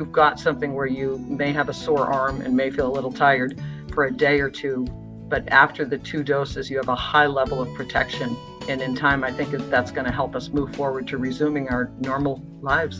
[0.00, 3.12] you've got something where you may have a sore arm and may feel a little
[3.12, 3.60] tired
[3.92, 4.86] for a day or two,
[5.28, 8.34] but after the two doses, you have a high level of protection.
[8.66, 11.92] And in time, I think that's going to help us move forward to resuming our
[12.00, 12.98] normal lives.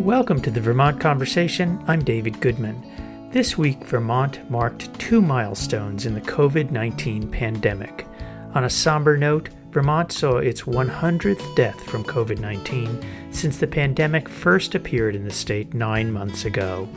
[0.00, 1.84] Welcome to the Vermont Conversation.
[1.86, 3.30] I'm David Goodman.
[3.30, 8.06] This week, Vermont marked two milestones in the COVID 19 pandemic.
[8.54, 14.28] On a somber note, Vermont saw its 100th death from COVID 19 since the pandemic
[14.28, 16.88] first appeared in the state nine months ago.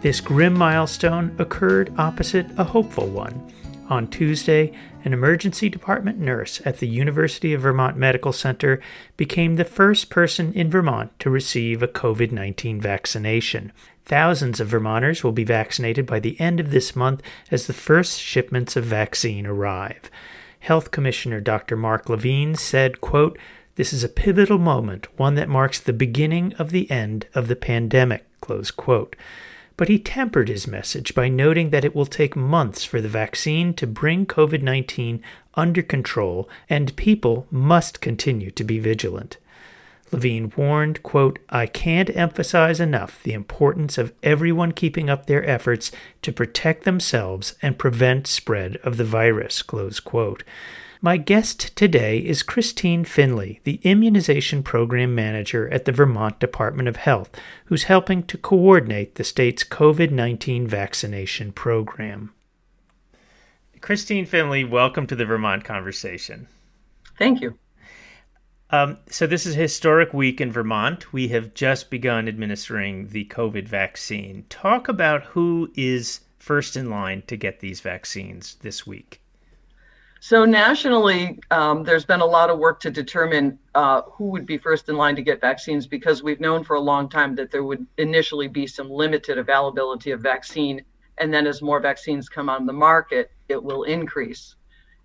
[0.00, 3.52] This grim milestone occurred opposite a hopeful one.
[3.88, 4.72] On Tuesday,
[5.04, 8.80] an emergency department nurse at the University of Vermont Medical Center
[9.16, 13.72] became the first person in Vermont to receive a COVID 19 vaccination.
[14.04, 18.20] Thousands of Vermonters will be vaccinated by the end of this month as the first
[18.20, 20.10] shipments of vaccine arrive.
[20.66, 21.76] Health Commissioner Dr.
[21.76, 23.38] Mark Levine said, quote,
[23.76, 27.54] This is a pivotal moment, one that marks the beginning of the end of the
[27.54, 29.14] pandemic, close quote.
[29.76, 33.74] But he tempered his message by noting that it will take months for the vaccine
[33.74, 35.22] to bring COVID 19
[35.54, 39.36] under control and people must continue to be vigilant.
[40.12, 45.90] Levine warned, quote, I can't emphasize enough the importance of everyone keeping up their efforts
[46.22, 50.44] to protect themselves and prevent spread of the virus, close quote.
[51.02, 56.96] My guest today is Christine Finley, the Immunization Program Manager at the Vermont Department of
[56.96, 57.30] Health,
[57.66, 62.32] who's helping to coordinate the state's COVID 19 vaccination program.
[63.80, 66.48] Christine Finley, welcome to the Vermont Conversation.
[67.18, 67.58] Thank you.
[68.70, 71.12] Um, so, this is a historic week in Vermont.
[71.12, 74.44] We have just begun administering the COVID vaccine.
[74.48, 79.20] Talk about who is first in line to get these vaccines this week.
[80.18, 84.58] So, nationally, um, there's been a lot of work to determine uh, who would be
[84.58, 87.62] first in line to get vaccines because we've known for a long time that there
[87.62, 90.82] would initially be some limited availability of vaccine.
[91.18, 94.56] And then, as more vaccines come on the market, it will increase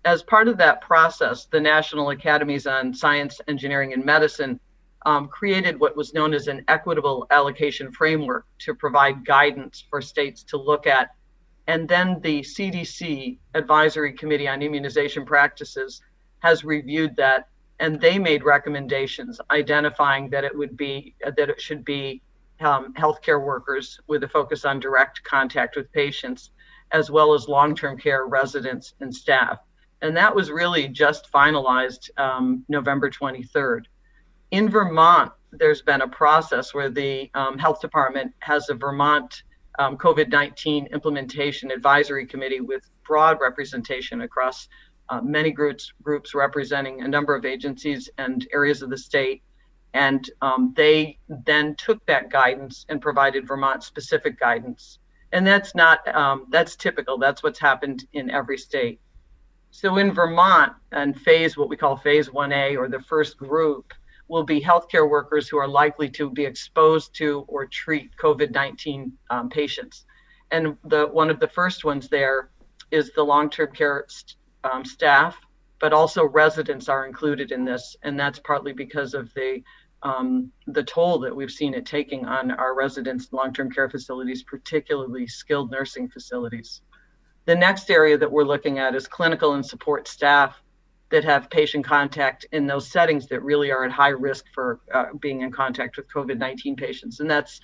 [0.04, 4.58] as part of that process, the National Academies on Science, Engineering, and Medicine
[5.06, 10.42] um, created what was known as an equitable allocation framework to provide guidance for states
[10.44, 11.14] to look at.
[11.68, 16.02] And then the CDC Advisory Committee on Immunization Practices
[16.40, 17.48] has reviewed that,
[17.78, 22.22] and they made recommendations identifying that it would be that it should be
[22.60, 26.50] um, healthcare workers with a focus on direct contact with patients,
[26.90, 29.58] as well as long-term care residents and staff
[30.02, 33.84] and that was really just finalized um, November 23rd.
[34.50, 39.44] In Vermont, there's been a process where the um, health department has a Vermont
[39.78, 44.68] um, COVID 19 implementation advisory committee with broad representation across
[45.08, 49.42] uh, many groups, groups representing a number of agencies and areas of the state.
[49.94, 54.98] And um, they then took that guidance and provided Vermont specific guidance.
[55.32, 57.18] And that's not, um, that's typical.
[57.18, 59.00] That's what's happened in every state.
[59.74, 63.94] So in Vermont, and phase, what we call phase 1A or the first group,
[64.28, 69.10] will be healthcare workers who are likely to be exposed to or treat COVID 19
[69.30, 70.04] um, patients.
[70.50, 72.50] And the one of the first ones there
[72.90, 75.38] is the long term care st- um, staff,
[75.80, 77.96] but also residents are included in this.
[78.02, 79.62] And that's partly because of the
[80.02, 84.42] um, the toll that we've seen it taking on our residents, long term care facilities,
[84.42, 86.82] particularly skilled nursing facilities.
[87.44, 90.62] The next area that we're looking at is clinical and support staff
[91.10, 95.06] that have patient contact in those settings that really are at high risk for uh,
[95.20, 97.20] being in contact with COVID 19 patients.
[97.20, 97.60] And that's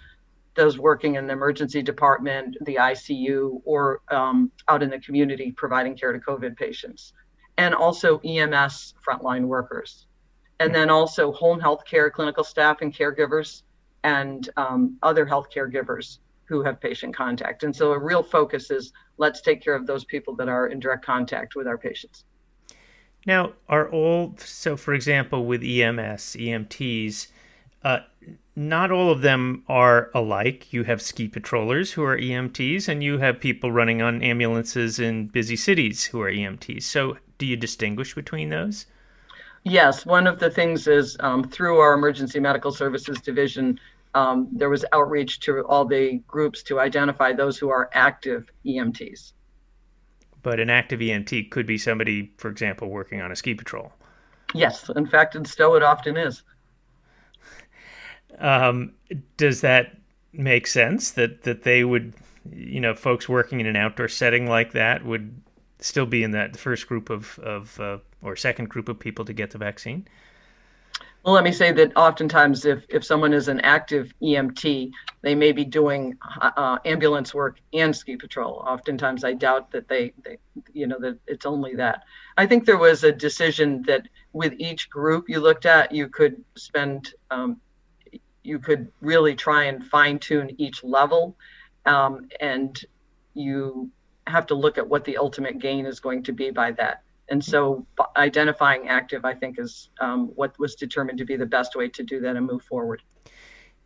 [0.55, 5.97] those working in the emergency department, the ICU, or um, out in the community providing
[5.97, 7.13] care to COVID patients.
[7.57, 10.07] And also EMS frontline workers.
[10.61, 13.63] And then also home health care clinical staff and caregivers
[14.05, 17.63] and um, other health caregivers who have patient contact.
[17.63, 20.81] And so a real focus is let's take care of those people that are in
[20.81, 22.25] direct contact with our patients.
[23.27, 27.29] Now, are all, so for example, with EMS, EMTs,
[27.85, 27.99] uh,
[28.57, 30.73] not all of them are alike.
[30.73, 35.27] You have ski patrollers who are EMTs, and you have people running on ambulances in
[35.27, 36.83] busy cities who are EMTs.
[36.83, 38.87] So, do you distinguish between those?
[39.65, 43.79] Yes, one of the things is um, through our emergency medical services division,
[44.19, 49.33] um, there was outreach to all the groups to identify those who are active EMTs.
[50.43, 53.93] But an active EMT could be somebody, for example, working on a ski patrol.
[54.55, 56.43] Yes, in fact, in Stowe it often is.
[58.39, 58.93] Um,
[59.37, 59.97] does that
[60.33, 62.15] make sense that that they would,
[62.51, 65.43] you know, folks working in an outdoor setting like that would
[65.81, 69.33] still be in that first group of of uh, or second group of people to
[69.33, 70.09] get the vaccine?
[71.29, 74.91] Well, let me say that oftentimes, if, if someone is an active EMT,
[75.21, 78.65] they may be doing uh, ambulance work and ski patrol.
[78.67, 80.39] Oftentimes, I doubt that they, they,
[80.73, 82.05] you know, that it's only that.
[82.39, 86.43] I think there was a decision that with each group you looked at, you could
[86.57, 87.61] spend, um,
[88.43, 91.37] you could really try and fine tune each level,
[91.85, 92.83] um, and
[93.35, 93.91] you
[94.27, 97.03] have to look at what the ultimate gain is going to be by that.
[97.31, 97.87] And so
[98.17, 102.03] identifying active, I think, is um, what was determined to be the best way to
[102.03, 103.03] do that and move forward.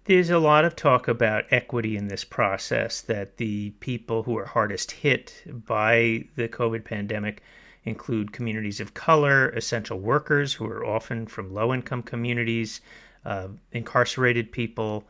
[0.05, 4.47] There's a lot of talk about equity in this process, that the people who are
[4.47, 7.43] hardest hit by the COVID pandemic
[7.85, 12.81] include communities of color, essential workers who are often from low income communities,
[13.25, 15.05] uh, incarcerated people.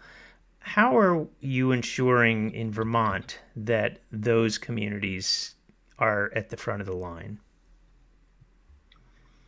[0.58, 5.54] How are you ensuring in Vermont that those communities
[5.98, 7.38] are at the front of the line?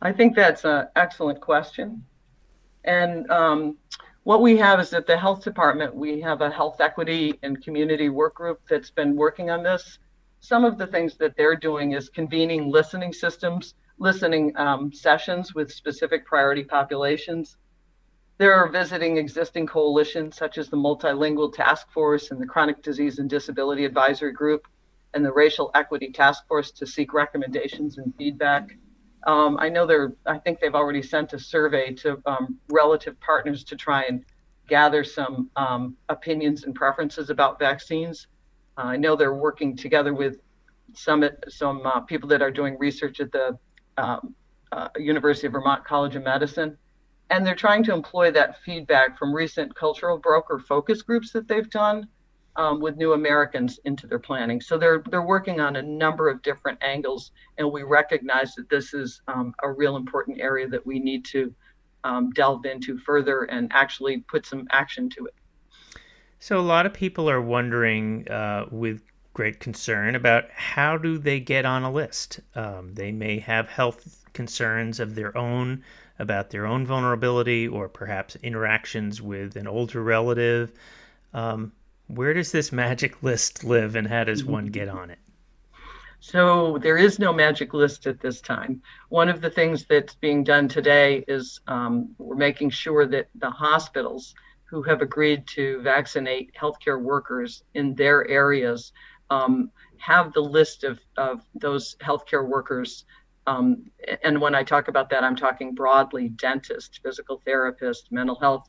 [0.01, 2.03] I think that's an excellent question.
[2.83, 3.77] And um,
[4.23, 8.09] what we have is at the health department, we have a health equity and community
[8.09, 9.99] work group that's been working on this.
[10.39, 15.71] Some of the things that they're doing is convening listening systems, listening um, sessions with
[15.71, 17.57] specific priority populations.
[18.37, 23.29] They're visiting existing coalitions such as the Multilingual Task Force and the Chronic Disease and
[23.29, 24.67] Disability Advisory Group
[25.13, 28.75] and the Racial Equity Task Force to seek recommendations and feedback.
[29.25, 33.63] Um, I know they're, I think they've already sent a survey to um, relative partners
[33.65, 34.23] to try and
[34.67, 38.27] gather some um, opinions and preferences about vaccines.
[38.77, 40.37] Uh, I know they're working together with
[40.93, 43.57] some, some uh, people that are doing research at the
[43.97, 44.35] um,
[44.71, 46.77] uh, University of Vermont College of Medicine.
[47.31, 51.69] And they're trying to employ that feedback from recent cultural broker focus groups that they've
[51.69, 52.07] done
[52.57, 54.61] um, with new Americans into their planning.
[54.61, 58.93] So they're they're working on a number of different angles, and we recognize that this
[58.93, 61.53] is um, a real important area that we need to
[62.03, 65.33] um, delve into further and actually put some action to it.
[66.39, 69.01] So a lot of people are wondering uh, with
[69.33, 72.39] great concern about how do they get on a list.
[72.55, 75.83] Um, they may have health concerns of their own
[76.17, 80.71] about their own vulnerability or perhaps interactions with an older relative.
[82.07, 85.19] Where does this magic list live and how does one get on it?
[86.19, 88.81] So there is no magic list at this time.
[89.09, 93.49] One of the things that's being done today is um, we're making sure that the
[93.49, 98.91] hospitals who have agreed to vaccinate healthcare workers in their areas
[99.29, 103.05] um, have the list of, of those healthcare workers.
[103.47, 103.85] Um,
[104.23, 108.67] and when I talk about that, I'm talking broadly dentist, physical therapist, mental health,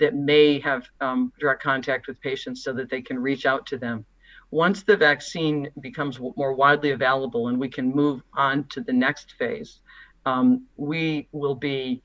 [0.00, 3.78] that may have um, direct contact with patients so that they can reach out to
[3.78, 4.04] them.
[4.50, 9.32] Once the vaccine becomes more widely available and we can move on to the next
[9.32, 9.80] phase,
[10.26, 12.02] um, we will be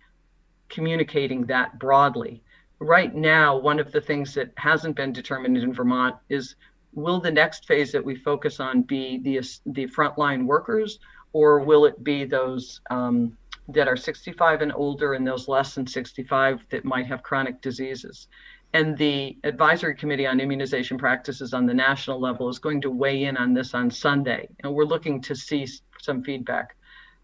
[0.68, 2.44] communicating that broadly.
[2.80, 6.56] Right now, one of the things that hasn't been determined in Vermont is
[6.94, 9.38] will the next phase that we focus on be the,
[9.68, 11.00] the frontline workers
[11.34, 13.38] or will it be those um,
[13.74, 18.28] that are 65 and older and those less than 65 that might have chronic diseases.
[18.74, 23.24] And the advisory committee on immunization practices on the national level is going to weigh
[23.24, 24.48] in on this on Sunday.
[24.64, 25.68] And we're looking to see
[26.00, 26.76] some feedback.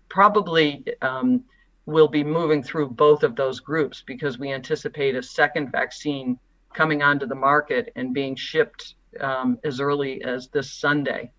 [0.09, 1.43] Probably um,
[1.85, 6.39] we'll be moving through both of those groups because we anticipate a second vaccine
[6.73, 11.31] coming onto the market and being shipped um, as early as this Sunday.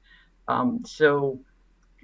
[0.48, 1.40] Um, so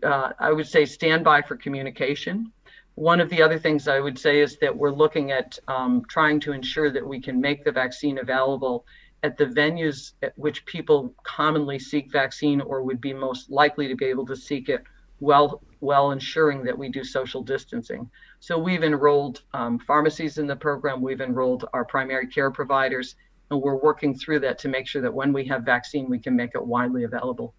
[0.03, 2.53] uh, I would say stand by for communication.
[2.95, 6.41] One of the other things I would say is that we're looking at um, trying
[6.41, 8.85] to ensure that we can make the vaccine available
[9.23, 13.95] at the venues at which people commonly seek vaccine or would be most likely to
[13.95, 14.83] be able to seek it
[15.21, 18.09] while while ensuring that we do social distancing.
[18.41, 23.17] So we've enrolled um, pharmacies in the program, we've enrolled our primary care providers,
[23.51, 26.37] and we're working through that to make sure that when we have vaccine, we can
[26.37, 27.55] make it widely available.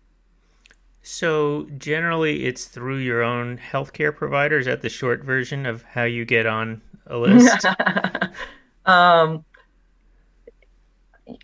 [1.03, 4.57] So generally, it's through your own healthcare provider.
[4.57, 7.65] Is that the short version of how you get on a list?
[8.86, 9.43] um,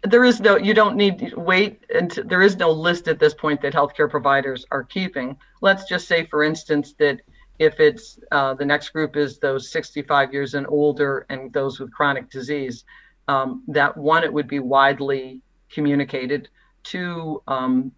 [0.03, 0.55] there is no.
[0.55, 4.09] You don't need to wait, and there is no list at this point that healthcare
[4.09, 5.35] providers are keeping.
[5.59, 7.19] Let's just say, for instance, that
[7.59, 11.91] if it's uh, the next group is those 65 years and older and those with
[11.91, 12.85] chronic disease,
[13.27, 16.47] um, that one it would be widely communicated.
[16.83, 17.91] Two, um,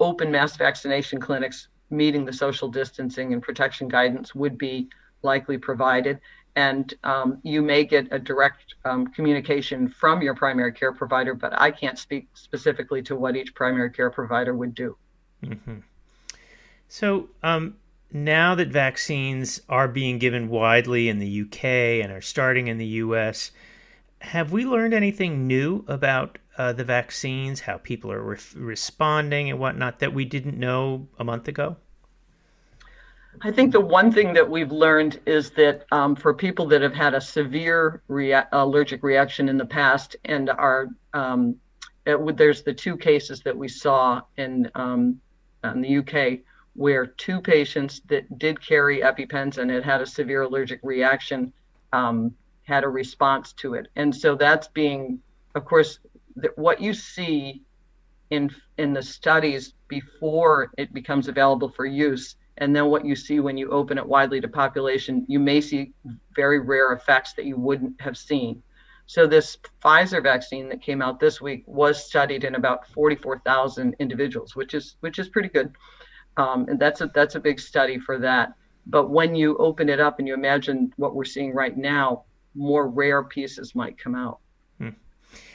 [0.00, 4.88] open mass vaccination clinics meeting the social distancing and protection guidance would be
[5.22, 6.18] likely provided.
[6.56, 11.52] And um, you may get a direct um, communication from your primary care provider, but
[11.60, 14.96] I can't speak specifically to what each primary care provider would do.
[15.44, 15.78] Mm-hmm.
[16.88, 17.76] So, um,
[18.12, 21.64] now that vaccines are being given widely in the UK
[22.02, 23.50] and are starting in the US,
[24.20, 29.58] have we learned anything new about uh, the vaccines, how people are re- responding and
[29.58, 31.76] whatnot that we didn't know a month ago?
[33.42, 36.94] I think the one thing that we've learned is that um, for people that have
[36.94, 41.56] had a severe rea- allergic reaction in the past and are, um,
[42.06, 45.20] it, there's the two cases that we saw in, um,
[45.64, 46.40] in the UK
[46.74, 51.52] where two patients that did carry EpiPens and had had a severe allergic reaction
[51.92, 53.88] um, had a response to it.
[53.96, 55.18] And so that's being,
[55.54, 55.98] of course,
[56.56, 57.62] what you see
[58.30, 63.38] in in the studies before it becomes available for use and then what you see
[63.40, 65.92] when you open it widely to population you may see
[66.34, 68.62] very rare effects that you wouldn't have seen.
[69.08, 74.56] So this pfizer vaccine that came out this week was studied in about 44000 individuals
[74.56, 75.72] which is which is pretty good.
[76.36, 78.54] Um, and that's a that's a big study for that.
[78.86, 82.24] But when you open it up and you imagine what we're seeing right now
[82.54, 84.40] more rare pieces might come out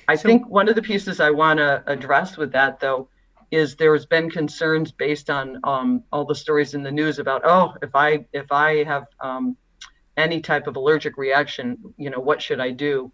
[0.08, 3.10] I so, think one of the pieces I want to address with that, though,
[3.52, 7.74] is there's been concerns based on um, all the stories in the news about, oh,
[7.82, 9.58] if I if I have um,
[10.18, 13.12] any type of allergic reaction, you know, what should I do?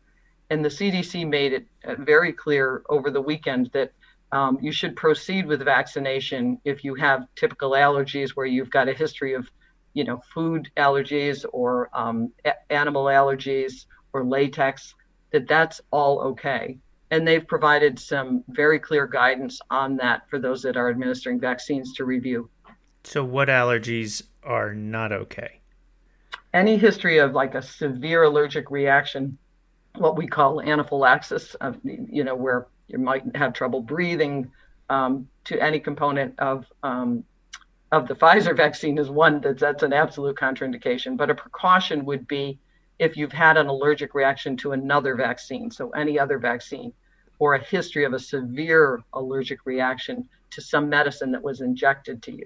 [0.49, 3.91] And the CDC made it uh, very clear over the weekend that
[4.31, 8.93] um, you should proceed with vaccination if you have typical allergies where you've got a
[8.93, 9.49] history of,
[9.93, 14.93] you know, food allergies or um, a- animal allergies or latex
[15.31, 16.77] that that's all okay.
[17.09, 21.93] And they've provided some very clear guidance on that for those that are administering vaccines
[21.93, 22.49] to review.
[23.03, 25.61] So, what allergies are not okay?
[26.53, 29.37] Any history of like a severe allergic reaction,
[29.95, 34.51] what we call anaphylaxis, of, you know, where you might have trouble breathing
[34.89, 37.23] um, to any component of um,
[37.91, 41.15] of the Pfizer vaccine is one that's that's an absolute contraindication.
[41.15, 42.59] But a precaution would be
[42.99, 46.93] if you've had an allergic reaction to another vaccine, so any other vaccine,
[47.39, 52.31] or a history of a severe allergic reaction to some medicine that was injected to
[52.31, 52.45] you.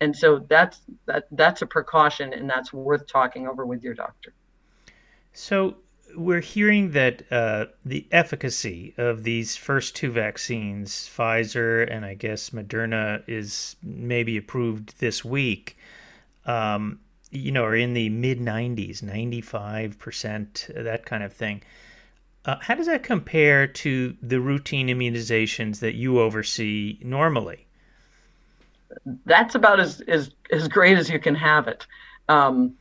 [0.00, 4.32] And so that's that that's a precaution and that's worth talking over with your doctor.
[5.32, 5.76] So
[6.16, 12.50] we're hearing that uh, the efficacy of these first two vaccines, Pfizer and I guess
[12.50, 15.76] Moderna, is maybe approved this week.
[16.46, 21.62] Um, you know, are in the mid 90s, 95%, that kind of thing.
[22.44, 27.66] Uh, how does that compare to the routine immunizations that you oversee normally?
[29.26, 31.86] That's about as, as, as great as you can have it.
[32.28, 32.74] Um,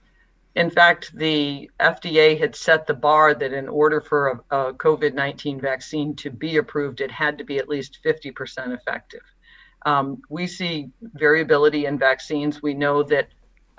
[0.56, 5.14] in fact, the FDA had set the bar that in order for a, a COVID
[5.14, 9.22] 19 vaccine to be approved, it had to be at least 50% effective.
[9.86, 12.62] Um, we see variability in vaccines.
[12.62, 13.30] We know that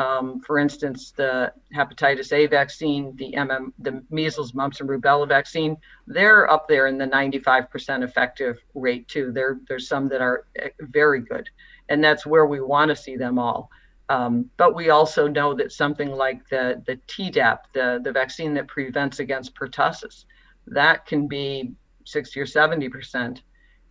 [0.00, 5.76] um, for instance, the hepatitis A vaccine, the MM, the measles, mumps, and rubella vaccine,
[6.07, 9.30] they're up there in the 95% effective rate too.
[9.30, 11.50] There, there's some that are eh, very good,
[11.90, 13.69] and that's where we want to see them all.
[14.09, 18.69] Um, but we also know that something like the the Tdap, the the vaccine that
[18.69, 20.25] prevents against pertussis,
[20.66, 21.75] that can be
[22.07, 23.42] 60 or 70 percent.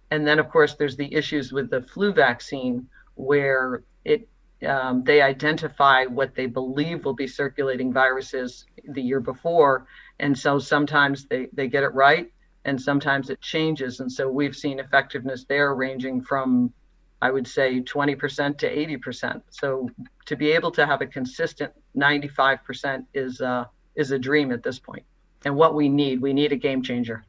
[0.09, 4.27] And then, of course, there's the issues with the flu vaccine where it
[4.67, 9.87] um, they identify what they believe will be circulating viruses the year before.
[10.19, 12.31] And so sometimes they, they get it right
[12.65, 13.99] and sometimes it changes.
[13.99, 16.73] And so we've seen effectiveness there ranging from,
[17.21, 19.41] I would say, 20% to 80%.
[19.49, 19.89] So
[20.25, 24.77] to be able to have a consistent 95% is, uh, is a dream at this
[24.77, 25.03] point.
[25.45, 27.23] And what we need, we need a game changer.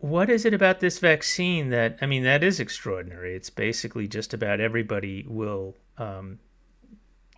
[0.00, 3.36] What is it about this vaccine that I mean that is extraordinary?
[3.36, 6.38] It's basically just about everybody will, um,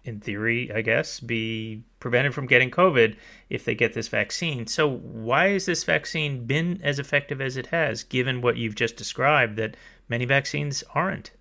[0.04, 3.16] in theory, I guess, be prevented from getting COVID
[3.50, 4.68] if they get this vaccine.
[4.68, 8.96] So why has this vaccine been as effective as it has, given what you've just
[8.96, 9.76] described that
[10.08, 11.32] many vaccines aren't?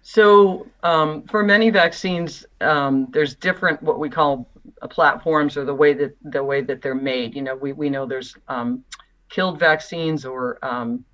[0.00, 4.48] So um, for many vaccines, um, there's different what we call
[4.80, 7.34] uh, platforms or the way that the way that they're made.
[7.34, 8.84] You know, we we know there's um,
[9.32, 11.04] killed vaccines or um,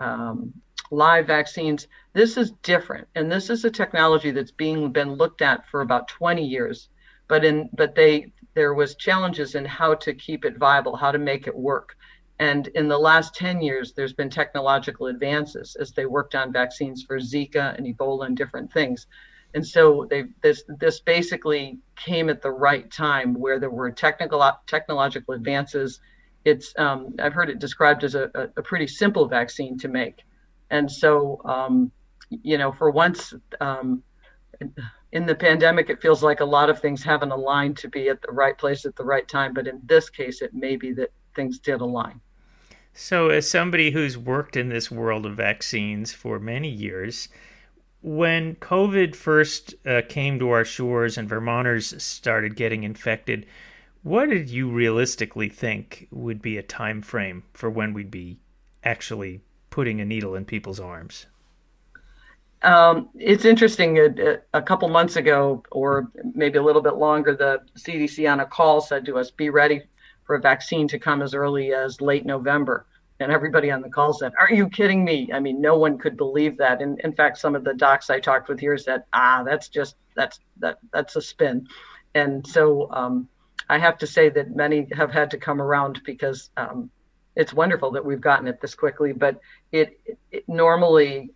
[0.00, 0.52] um,
[0.90, 1.86] live vaccines.
[2.12, 6.08] This is different, and this is a technology that's being been looked at for about
[6.08, 6.88] 20 years.
[7.28, 11.18] But in but they there was challenges in how to keep it viable, how to
[11.18, 11.94] make it work.
[12.40, 17.02] And in the last 10 years, there's been technological advances as they worked on vaccines
[17.02, 19.06] for Zika and Ebola and different things.
[19.54, 24.42] And so they this this basically came at the right time where there were technical
[24.66, 26.00] technological advances
[26.48, 30.22] it's um, I've heard it described as a, a, pretty simple vaccine to make,
[30.70, 31.90] and so um,
[32.30, 34.02] you know for once um,
[35.12, 38.20] in the pandemic, it feels like a lot of things haven't aligned to be at
[38.20, 39.54] the right place at the right time.
[39.54, 42.20] But in this case, it may be that things did align.
[42.92, 47.28] So, as somebody who's worked in this world of vaccines for many years,
[48.02, 53.46] when COVID first uh, came to our shores and Vermonters started getting infected,
[54.02, 58.38] what did you realistically think would be a time frame for when we'd be
[58.84, 59.40] actually
[59.70, 61.26] putting a needle in people's arms?
[62.62, 63.98] Um, it's interesting.
[63.98, 68.46] A, a, couple months ago, or maybe a little bit longer, the CDC on a
[68.46, 69.82] call said to us, "Be ready
[70.24, 72.86] for a vaccine to come as early as late November."
[73.20, 76.16] And everybody on the call said, "Are you kidding me?" I mean, no one could
[76.16, 76.82] believe that.
[76.82, 79.94] And in fact, some of the docs I talked with here said, "Ah, that's just
[80.16, 81.64] that's that that's a spin."
[82.16, 83.28] And so um,
[83.68, 86.90] I have to say that many have had to come around because um,
[87.36, 89.12] it's wonderful that we've gotten it this quickly.
[89.12, 89.40] But
[89.72, 91.30] it, it normally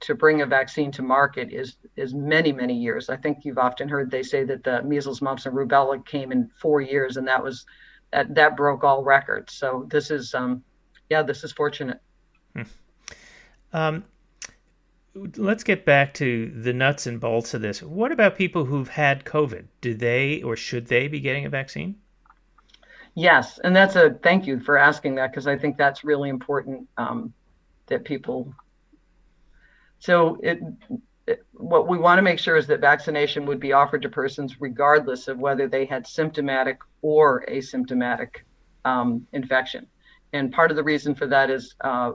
[0.00, 3.08] to bring a vaccine to market is is many many years.
[3.08, 6.50] I think you've often heard they say that the measles, mumps, and rubella came in
[6.60, 7.64] four years, and that was
[8.12, 9.54] that that broke all records.
[9.54, 10.62] So this is um,
[11.10, 12.00] yeah, this is fortunate.
[12.54, 12.62] Hmm.
[13.72, 14.04] Um,
[15.14, 17.82] let's get back to the nuts and bolts of this.
[17.82, 19.66] What about people who've had COVID?
[19.80, 21.96] Do they or should they be getting a vaccine?
[23.14, 26.88] Yes, and that's a thank you for asking that because I think that's really important
[26.96, 27.32] um,
[27.86, 28.52] that people
[30.04, 30.60] so it,
[31.26, 34.60] it, what we want to make sure is that vaccination would be offered to persons
[34.60, 38.28] regardless of whether they had symptomatic or asymptomatic
[38.84, 39.86] um, infection.
[40.34, 42.12] And part of the reason for that is uh,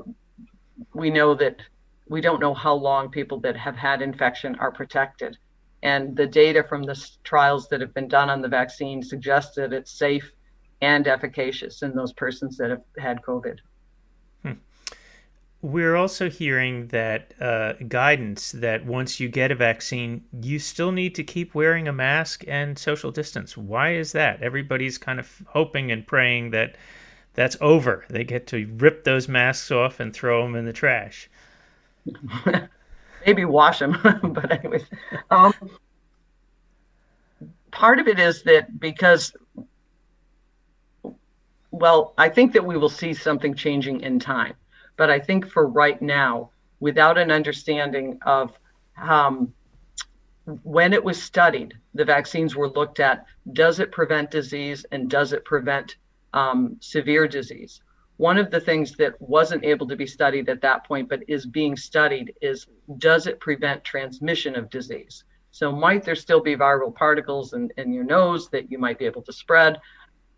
[0.93, 1.61] we know that
[2.09, 5.37] we don't know how long people that have had infection are protected.
[5.81, 9.71] And the data from the trials that have been done on the vaccine suggests that
[9.71, 10.31] it's safe
[10.81, 13.59] and efficacious in those persons that have had COVID.
[15.61, 21.15] We're also hearing that uh, guidance that once you get a vaccine, you still need
[21.15, 23.57] to keep wearing a mask and social distance.
[23.57, 24.41] Why is that?
[24.41, 26.77] Everybody's kind of hoping and praying that
[27.33, 28.05] that's over.
[28.09, 31.29] They get to rip those masks off and throw them in the trash.
[33.25, 34.85] Maybe wash them, but anyways,
[35.29, 35.53] um,
[37.71, 39.33] part of it is that because,
[41.71, 44.55] well, I think that we will see something changing in time
[44.99, 46.49] but I think for right now,
[46.81, 48.51] without an understanding of
[49.01, 49.53] um,
[50.63, 55.31] when it was studied, the vaccines were looked at does it prevent disease and does
[55.31, 55.95] it prevent
[56.33, 57.79] um, severe disease?
[58.19, 61.45] One of the things that wasn't able to be studied at that point, but is
[61.45, 65.23] being studied, is does it prevent transmission of disease?
[65.51, 69.05] So, might there still be viral particles in, in your nose that you might be
[69.05, 69.79] able to spread?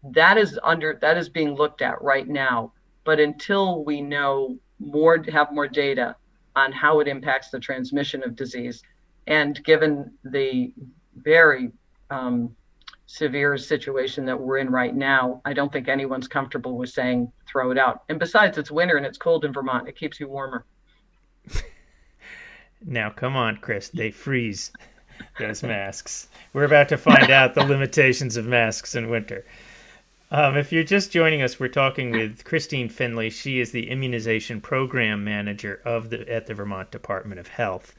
[0.04, 2.72] That is under that is being looked at right now
[3.04, 6.16] but until we know more, have more data
[6.56, 8.84] on how it impacts the transmission of disease,
[9.28, 10.74] and given the
[11.16, 11.72] very
[12.10, 12.56] um,
[13.12, 17.72] severe situation that we're in right now, I don't think anyone's comfortable with saying throw
[17.72, 18.04] it out.
[18.08, 19.90] And besides, it's winter and it's cold in Vermont.
[19.90, 20.66] It keeps you warmer.
[22.86, 23.90] now, come on, Chris.
[23.90, 24.72] They freeze
[25.38, 26.30] those masks.
[26.54, 29.46] We're about to find out the limitations of masks in winter.
[30.32, 33.30] Um, if you're just joining us, we're talking with Christine Finley.
[33.30, 37.94] She is the immunization program manager of the at the Vermont Department of Health.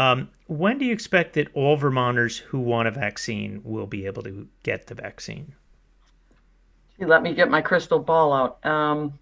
[0.00, 4.22] Um, when do you expect that all Vermonters who want a vaccine will be able
[4.22, 5.54] to get the vaccine?
[6.98, 8.64] Let me get my crystal ball out.
[8.64, 9.18] Um,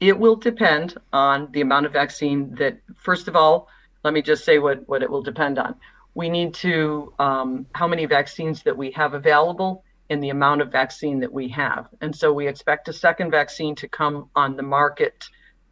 [0.00, 3.68] it will depend on the amount of vaccine that, first of all,
[4.04, 5.74] let me just say what, what it will depend on
[6.18, 10.72] we need to um, how many vaccines that we have available and the amount of
[10.72, 11.86] vaccine that we have.
[12.00, 15.28] And so we expect a second vaccine to come on the market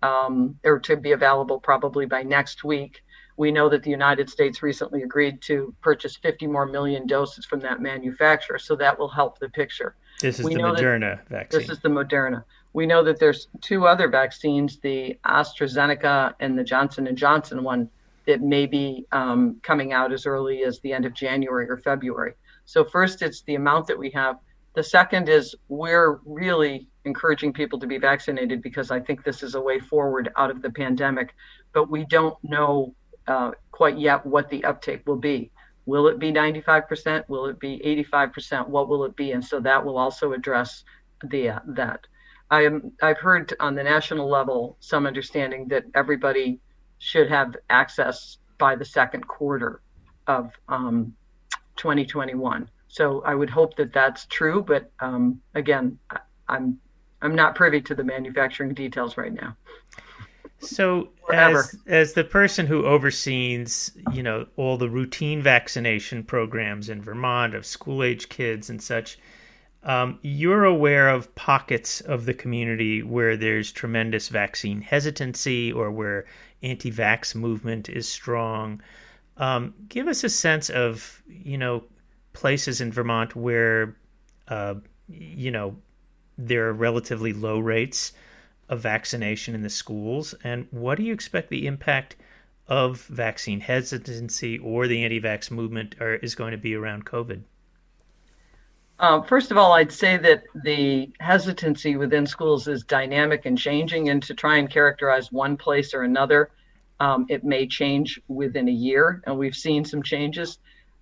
[0.06, 3.02] um, or to be available probably by next week.
[3.36, 7.60] We know that the United States recently agreed to purchase 50 more million doses from
[7.60, 9.94] that manufacturer, so that will help the picture.
[10.22, 11.60] This is we the Moderna vaccine.
[11.60, 12.44] This is the Moderna.
[12.72, 17.90] We know that there's two other vaccines, the AstraZeneca and the Johnson and Johnson one,
[18.26, 22.34] that may be um, coming out as early as the end of January or February.
[22.64, 24.36] So, first, it's the amount that we have.
[24.76, 29.54] The second is we're really encouraging people to be vaccinated because I think this is
[29.54, 31.34] a way forward out of the pandemic,
[31.72, 32.94] but we don't know
[33.26, 35.50] uh, quite yet what the uptake will be.
[35.86, 37.26] Will it be 95%?
[37.26, 37.80] Will it be
[38.12, 38.68] 85%?
[38.68, 39.32] What will it be?
[39.32, 40.84] And so that will also address
[41.24, 42.06] the uh, that.
[42.50, 46.60] I am I've heard on the national level some understanding that everybody
[46.98, 49.80] should have access by the second quarter
[50.26, 51.14] of um,
[51.76, 52.68] 2021.
[52.96, 56.78] So I would hope that that's true, but um, again, I, I'm
[57.20, 59.54] I'm not privy to the manufacturing details right now.
[60.60, 67.02] So, as as the person who oversees, you know, all the routine vaccination programs in
[67.02, 69.18] Vermont of school age kids and such,
[69.82, 76.24] um, you're aware of pockets of the community where there's tremendous vaccine hesitancy or where
[76.62, 78.80] anti-vax movement is strong.
[79.36, 81.84] Um, give us a sense of, you know,
[82.36, 83.96] places in Vermont where,
[84.48, 84.74] uh,
[85.08, 85.74] you know,
[86.36, 88.12] there are relatively low rates
[88.68, 92.14] of vaccination in the schools, and what do you expect the impact
[92.68, 97.40] of vaccine hesitancy or the anti-vax movement are, is going to be around COVID?
[98.98, 104.10] Um, first of all, I'd say that the hesitancy within schools is dynamic and changing,
[104.10, 106.50] and to try and characterize one place or another,
[107.00, 110.58] um, it may change within a year, and we've seen some changes.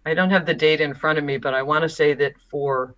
[0.07, 2.35] I don't have the data in front of me, but I want to say that
[2.51, 2.95] for,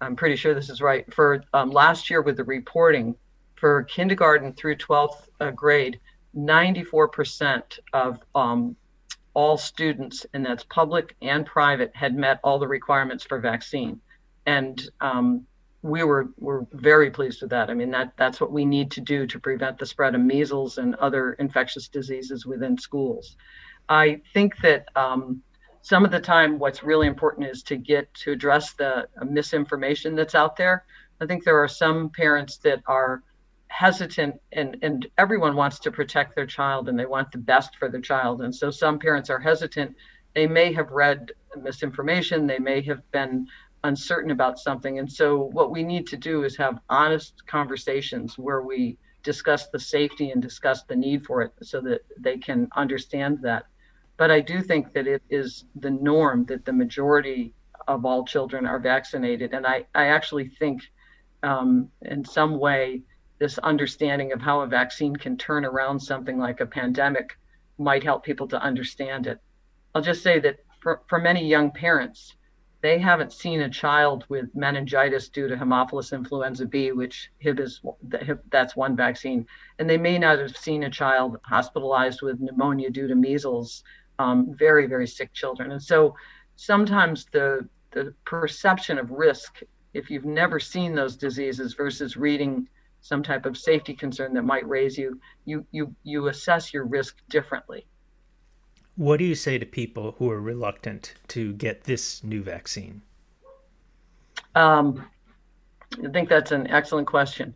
[0.00, 3.14] I'm pretty sure this is right, for um, last year with the reporting,
[3.56, 6.00] for kindergarten through 12th uh, grade,
[6.36, 8.76] 94% of um,
[9.34, 14.00] all students, and that's public and private, had met all the requirements for vaccine.
[14.46, 15.46] And um,
[15.82, 17.70] we were were very pleased with that.
[17.70, 20.78] I mean, that that's what we need to do to prevent the spread of measles
[20.78, 23.36] and other infectious diseases within schools.
[23.88, 25.42] I think that um,
[25.86, 30.16] some of the time, what's really important is to get to address the uh, misinformation
[30.16, 30.84] that's out there.
[31.20, 33.22] I think there are some parents that are
[33.68, 37.88] hesitant and and everyone wants to protect their child and they want the best for
[37.88, 38.42] their child.
[38.42, 39.94] And so some parents are hesitant.
[40.34, 42.48] They may have read misinformation.
[42.48, 43.46] They may have been
[43.84, 44.98] uncertain about something.
[44.98, 49.78] And so what we need to do is have honest conversations where we discuss the
[49.78, 53.66] safety and discuss the need for it so that they can understand that
[54.16, 57.54] but i do think that it is the norm that the majority
[57.88, 60.82] of all children are vaccinated and i i actually think
[61.42, 63.02] um, in some way
[63.38, 67.38] this understanding of how a vaccine can turn around something like a pandemic
[67.78, 69.38] might help people to understand it.
[69.94, 72.34] I'll just say that for, for many young parents,
[72.82, 77.80] they haven't seen a child with meningitis due to Haemophilus influenza B, which HIB is
[78.50, 79.46] that's one vaccine,
[79.78, 83.82] and they may not have seen a child hospitalized with pneumonia due to measles.
[84.18, 86.14] Um, very very sick children, and so
[86.56, 89.60] sometimes the the perception of risk,
[89.94, 92.68] if you've never seen those diseases versus reading
[93.00, 97.16] some type of safety concern that might raise you, you you you assess your risk
[97.28, 97.86] differently.
[98.96, 103.02] What do you say to people who are reluctant to get this new vaccine?
[104.54, 105.06] Um,
[106.02, 107.54] I think that's an excellent question.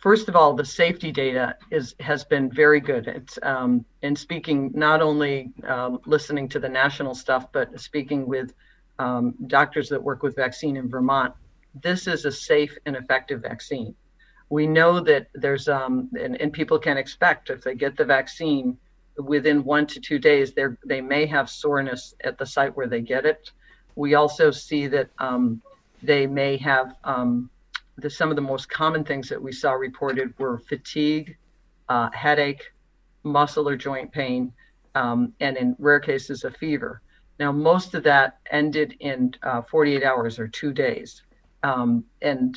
[0.00, 3.06] First of all, the safety data is has been very good.
[3.06, 8.54] It's um, in speaking not only um, listening to the national stuff, but speaking with
[8.98, 11.32] um, doctors that work with vaccine in Vermont
[11.82, 13.94] this is a safe and effective vaccine.
[14.50, 18.78] We know that there's, um, and, and people can expect if they get the vaccine
[19.16, 23.00] within one to two days, they they may have soreness at the site where they
[23.00, 23.50] get it.
[23.96, 25.60] We also see that um,
[26.02, 27.50] they may have um,
[27.98, 31.36] the, some of the most common things that we saw reported were fatigue,
[31.88, 32.62] uh, headache,
[33.24, 34.52] muscle or joint pain,
[34.94, 37.02] um, and in rare cases, a fever.
[37.38, 41.22] Now, most of that ended in uh, 48 hours or two days.
[41.62, 42.56] Um, and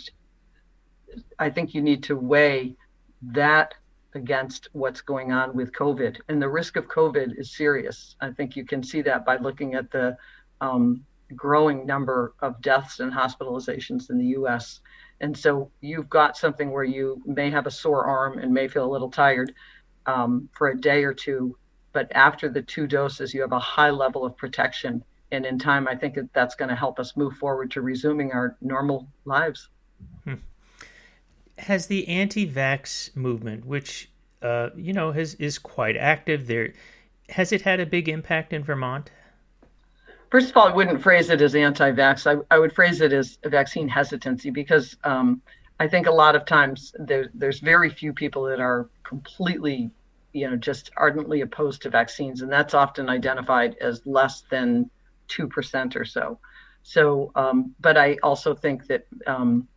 [1.39, 2.75] I think you need to weigh
[3.21, 3.73] that
[4.13, 6.17] against what's going on with COVID.
[6.30, 8.15] And the risk of COVID is serious.
[8.21, 10.17] I think you can see that by looking at the
[10.60, 14.82] um, growing number of deaths and hospitalizations in the US.
[15.20, 18.86] And so you've got something where you may have a sore arm and may feel
[18.86, 19.54] a little tired
[20.06, 21.58] um, for a day or two.
[21.94, 25.88] But after the two doses, you have a high level of protection and in time,
[25.88, 29.70] I think that that's going to help us move forward to resuming our normal lives.
[30.26, 30.36] Hmm.
[31.58, 34.10] Has the anti-vax movement, which
[34.41, 36.74] uh, you know has is quite active there,
[37.30, 39.10] has it had a big impact in Vermont?
[40.32, 42.26] First of all, I wouldn't phrase it as anti-vax.
[42.26, 45.41] I, I would phrase it as vaccine hesitancy because um,
[45.82, 49.91] I think a lot of times there, there's very few people that are completely,
[50.32, 54.89] you know, just ardently opposed to vaccines, and that's often identified as less than
[55.28, 56.39] 2% or so.
[56.84, 59.67] So, um, but I also think that um,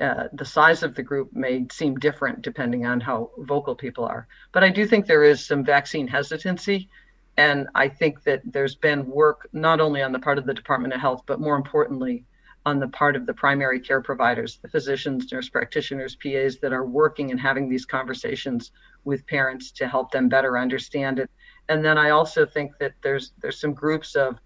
[0.00, 4.28] uh, the size of the group may seem different depending on how vocal people are.
[4.52, 6.88] But I do think there is some vaccine hesitancy.
[7.36, 10.94] And I think that there's been work not only on the part of the Department
[10.94, 12.24] of Health, but more importantly,
[12.64, 16.84] on the part of the primary care providers, the physicians, nurse practitioners, PAs that are
[16.84, 18.72] working and having these conversations
[19.04, 21.30] with parents to help them better understand it.
[21.68, 24.38] And then I also think that there's there's some groups of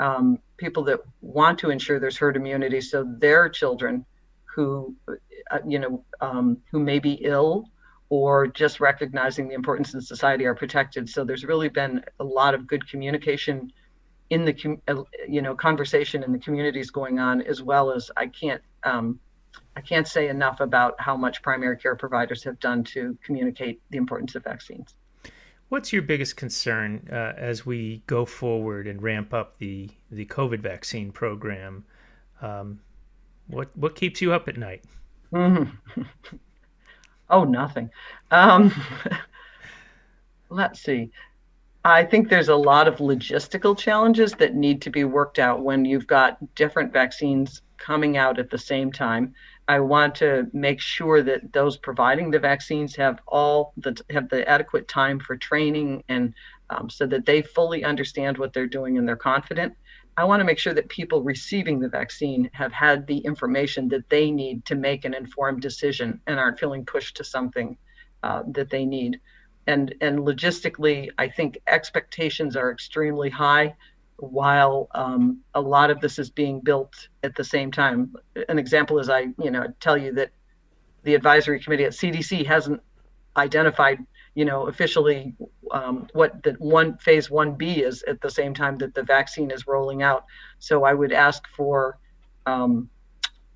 [0.00, 4.04] um, people that want to ensure there's herd immunity so their children
[4.44, 7.68] who uh, you know um, who may be ill
[8.10, 11.08] or just recognizing the importance in society are protected.
[11.08, 13.70] So there's really been a lot of good communication
[14.30, 18.26] in the uh, you know conversation in the communities going on, as well as I
[18.26, 19.18] can't um,
[19.76, 23.96] I can't say enough about how much primary care providers have done to communicate the
[23.96, 24.94] importance of vaccines.
[25.68, 30.60] What's your biggest concern uh, as we go forward and ramp up the the COVID
[30.60, 31.84] vaccine program?
[32.40, 32.80] Um,
[33.46, 34.84] what what keeps you up at night?
[35.32, 36.02] Mm-hmm.
[37.30, 37.90] oh, nothing.
[38.30, 38.72] Um,
[40.50, 41.10] let's see.
[41.84, 45.84] I think there's a lot of logistical challenges that need to be worked out when
[45.84, 49.34] you've got different vaccines coming out at the same time.
[49.68, 54.48] I want to make sure that those providing the vaccines have all the have the
[54.48, 56.34] adequate time for training and
[56.70, 59.74] um, so that they fully understand what they're doing and they're confident.
[60.18, 64.08] I want to make sure that people receiving the vaccine have had the information that
[64.08, 67.78] they need to make an informed decision and aren't feeling pushed to something
[68.24, 69.20] uh, that they need.
[69.68, 73.76] And and logistically, I think expectations are extremely high
[74.16, 78.12] while um, a lot of this is being built at the same time.
[78.48, 80.30] An example is I, you know, tell you that
[81.04, 82.82] the advisory committee at CDC hasn't
[83.36, 83.98] identified,
[84.34, 85.36] you know, officially
[85.72, 89.50] um, what that one phase one B is at the same time that the vaccine
[89.50, 90.24] is rolling out.
[90.58, 91.98] So I would ask for,
[92.46, 92.88] um,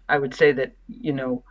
[0.09, 1.45] I would say that you know,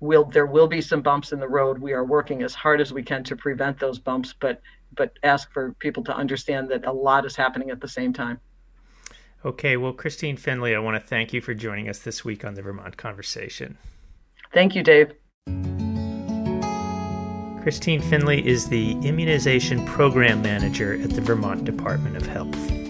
[0.00, 1.78] will there will be some bumps in the road.
[1.78, 4.60] We are working as hard as we can to prevent those bumps, but
[4.96, 8.40] but ask for people to understand that a lot is happening at the same time.
[9.44, 12.54] Okay, well, Christine Finley, I want to thank you for joining us this week on
[12.54, 13.78] the Vermont Conversation.
[14.52, 15.12] Thank you, Dave.
[17.68, 22.87] Christine Finley is the Immunization Program Manager at the Vermont Department of Health.